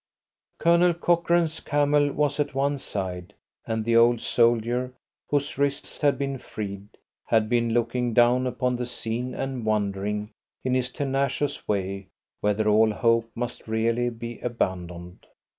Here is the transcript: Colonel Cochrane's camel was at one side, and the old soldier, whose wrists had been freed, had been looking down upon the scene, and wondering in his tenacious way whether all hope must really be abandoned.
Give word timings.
Colonel 0.57 0.95
Cochrane's 0.95 1.59
camel 1.59 2.11
was 2.11 2.39
at 2.39 2.55
one 2.55 2.79
side, 2.79 3.35
and 3.67 3.85
the 3.85 3.95
old 3.95 4.19
soldier, 4.19 4.95
whose 5.29 5.59
wrists 5.59 5.99
had 5.99 6.17
been 6.17 6.39
freed, 6.39 6.87
had 7.27 7.47
been 7.47 7.71
looking 7.75 8.11
down 8.15 8.47
upon 8.47 8.77
the 8.77 8.87
scene, 8.87 9.35
and 9.35 9.63
wondering 9.63 10.31
in 10.63 10.73
his 10.73 10.89
tenacious 10.89 11.67
way 11.67 12.07
whether 12.39 12.67
all 12.67 12.89
hope 12.89 13.29
must 13.35 13.67
really 13.67 14.09
be 14.09 14.39
abandoned. 14.39 15.27